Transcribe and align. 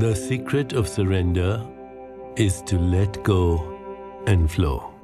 The 0.00 0.16
secret 0.16 0.72
of 0.72 0.88
surrender 0.88 1.62
is 2.34 2.62
to 2.62 2.78
let 2.78 3.22
go 3.22 3.58
and 4.26 4.50
flow. 4.50 4.94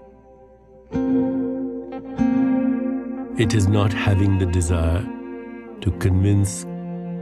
It 3.39 3.53
is 3.53 3.69
not 3.69 3.93
having 3.93 4.39
the 4.39 4.47
desire 4.47 5.03
to 5.83 5.91
convince, 5.99 6.65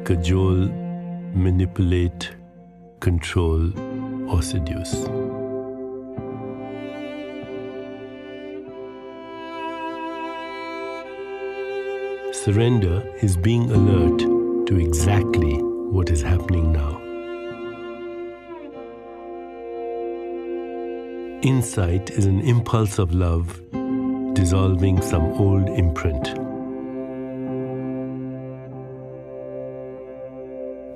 cajole, 0.07 0.69
manipulate, 1.35 2.31
control, 3.01 3.73
or 4.31 4.41
seduce. 4.41 4.93
Surrender 12.45 13.03
is 13.21 13.37
being 13.37 13.69
alert 13.73 14.21
to 14.69 14.79
exactly 14.79 15.57
what 15.91 16.11
is 16.11 16.23
happening 16.23 16.71
now. 16.71 17.14
Insight 21.45 22.09
is 22.09 22.25
an 22.25 22.41
impulse 22.41 22.99
of 22.99 23.13
love 23.13 23.61
dissolving 24.33 25.03
some 25.03 25.25
old 25.35 25.69
imprint. 25.69 26.29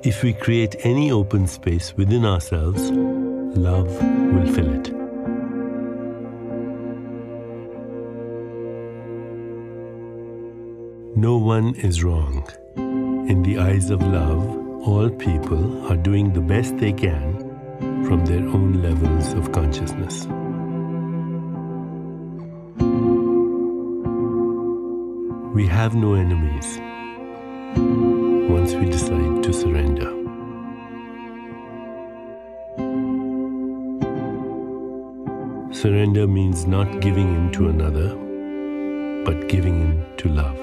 If 0.06 0.22
we 0.22 0.32
create 0.32 0.74
any 0.84 1.10
open 1.10 1.46
space 1.46 1.94
within 1.98 2.24
ourselves, 2.24 2.90
love 2.90 3.88
will 4.32 4.50
fill 4.54 4.72
it. 4.80 4.90
No 11.14 11.36
one 11.36 11.74
is 11.74 12.02
wrong. 12.02 12.48
In 13.28 13.42
the 13.42 13.58
eyes 13.58 13.90
of 13.90 14.00
love, 14.00 14.48
all 14.88 15.10
people 15.10 15.92
are 15.92 15.96
doing 15.96 16.32
the 16.32 16.40
best 16.40 16.78
they 16.78 16.94
can 16.94 17.36
from 18.06 18.24
their 18.24 18.48
own 18.48 18.80
levels 18.80 19.34
of 19.34 19.52
consciousness. 19.52 20.26
We 25.54 25.66
have 25.66 25.94
no 25.94 26.12
enemies 26.12 26.78
once 28.50 28.74
we 28.74 28.84
decide 28.84 29.42
to 29.42 29.52
surrender. 29.52 30.10
Surrender 35.72 36.26
means 36.26 36.66
not 36.66 37.00
giving 37.00 37.34
in 37.34 37.52
to 37.52 37.68
another, 37.68 38.14
but 39.24 39.48
giving 39.48 39.80
in 39.80 40.16
to 40.18 40.28
love. 40.28 40.58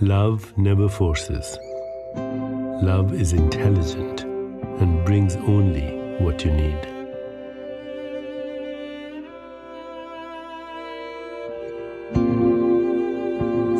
Love 0.00 0.52
never 0.58 0.88
forces. 0.90 1.58
Love 2.82 3.14
is 3.14 3.32
intelligent 3.32 4.33
brings 5.14 5.36
only 5.36 5.96
what 6.18 6.44
you 6.44 6.50
need. 6.50 6.80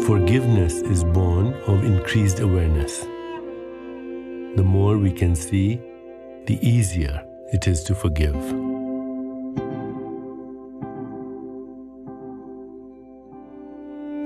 Forgiveness 0.06 0.74
is 0.74 1.02
born 1.02 1.52
of 1.66 1.82
increased 1.82 2.38
awareness. 2.38 3.00
The 4.60 4.62
more 4.62 4.96
we 4.96 5.10
can 5.10 5.34
see, 5.34 5.80
the 6.46 6.56
easier 6.62 7.26
it 7.52 7.66
is 7.66 7.82
to 7.88 7.96
forgive. 7.96 8.36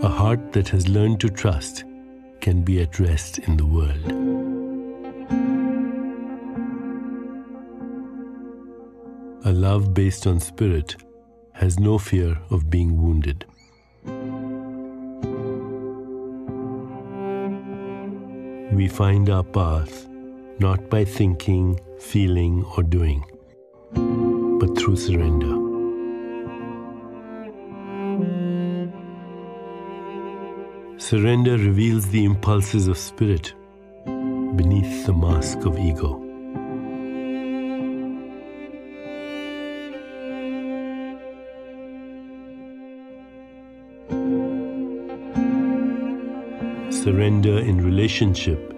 A 0.05 0.11
heart 0.21 0.53
that 0.53 0.69
has 0.69 0.89
learned 0.89 1.21
to 1.21 1.31
trust 1.31 1.85
can 2.43 2.61
be 2.61 2.83
at 2.83 3.01
rest 3.01 3.39
in 3.39 3.57
the 3.57 3.65
world. 3.65 4.58
A 9.45 9.53
love 9.53 9.95
based 9.95 10.27
on 10.27 10.41
spirit 10.41 10.97
has 11.53 11.79
no 11.79 11.97
fear 11.97 12.37
of 12.51 12.69
being 12.69 13.01
wounded. 13.01 13.45
We 18.73 18.89
find 18.89 19.31
our 19.31 19.45
path 19.45 20.09
not 20.59 20.91
by 20.91 21.05
thinking, 21.05 21.79
feeling, 22.01 22.65
or 22.77 22.83
doing, 22.83 23.25
but 24.59 24.77
through 24.77 24.97
surrender. 24.97 25.55
Surrender 30.99 31.57
reveals 31.57 32.09
the 32.09 32.25
impulses 32.25 32.89
of 32.89 32.99
spirit 32.99 33.55
beneath 34.05 35.07
the 35.07 35.13
mask 35.13 35.59
of 35.59 35.79
ego. 35.79 36.28
Surrender 47.09 47.59
in 47.61 47.83
relationship 47.83 48.75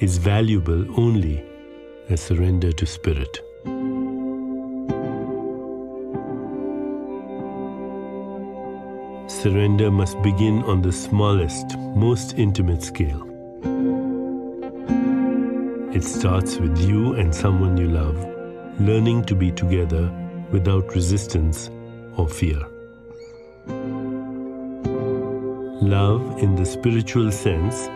is 0.00 0.18
valuable 0.18 0.84
only 0.98 1.40
as 2.08 2.20
surrender 2.20 2.72
to 2.72 2.84
spirit. 2.84 3.38
Surrender 9.30 9.88
must 9.88 10.20
begin 10.22 10.64
on 10.64 10.82
the 10.82 10.90
smallest, 10.90 11.78
most 11.94 12.34
intimate 12.36 12.82
scale. 12.82 13.22
It 15.94 16.02
starts 16.02 16.56
with 16.56 16.76
you 16.80 17.12
and 17.14 17.32
someone 17.32 17.76
you 17.76 17.86
love, 17.86 18.18
learning 18.80 19.26
to 19.26 19.36
be 19.36 19.52
together 19.52 20.10
without 20.50 20.92
resistance 20.92 21.70
or 22.16 22.28
fear. 22.28 22.66
Love, 25.82 26.38
in 26.38 26.54
the 26.54 26.64
spiritual 26.64 27.32
sense, 27.32 27.88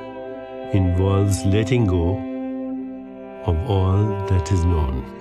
involves 0.75 1.45
letting 1.45 1.87
go 1.87 2.17
of 3.47 3.57
all 3.71 4.27
that 4.27 4.51
is 4.51 4.65
known. 4.65 5.18